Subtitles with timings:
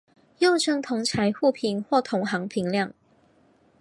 [0.39, 2.91] 又称为同侪互评或同行评量。